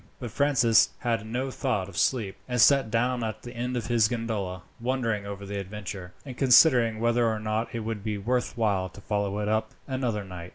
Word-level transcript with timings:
But 0.19 0.31
Francis 0.31 0.89
had 1.01 1.27
no 1.27 1.51
thought 1.51 1.87
of 1.87 1.95
sleep, 1.95 2.35
and 2.49 2.59
sat 2.59 2.89
down 2.89 3.23
at 3.23 3.43
his 3.43 3.53
end 3.53 3.77
of 3.77 3.87
the 3.87 4.07
gondola, 4.09 4.63
wondering 4.79 5.27
over 5.27 5.45
the 5.45 5.59
adventure, 5.59 6.11
and 6.25 6.35
considering 6.35 6.99
whether 6.99 7.27
or 7.27 7.39
not 7.39 7.75
it 7.75 7.81
would 7.81 8.03
be 8.03 8.17
worth 8.17 8.57
while 8.57 8.89
to 8.89 8.99
follow 9.01 9.37
it 9.37 9.47
up 9.47 9.75
another 9.87 10.23
night. 10.23 10.49